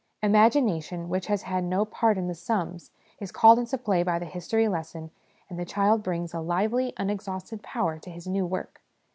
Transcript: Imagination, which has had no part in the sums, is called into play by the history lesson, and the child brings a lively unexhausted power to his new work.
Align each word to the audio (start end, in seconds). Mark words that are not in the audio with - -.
Imagination, 0.23 1.09
which 1.09 1.27
has 1.27 1.43
had 1.43 1.63
no 1.63 1.85
part 1.85 2.17
in 2.17 2.27
the 2.27 2.33
sums, 2.33 2.89
is 3.19 3.31
called 3.31 3.59
into 3.59 3.77
play 3.77 4.01
by 4.01 4.17
the 4.17 4.25
history 4.25 4.67
lesson, 4.67 5.11
and 5.47 5.59
the 5.59 5.63
child 5.63 6.01
brings 6.01 6.33
a 6.33 6.39
lively 6.39 6.91
unexhausted 6.97 7.61
power 7.61 7.99
to 7.99 8.09
his 8.09 8.25
new 8.25 8.47
work. 8.47 8.81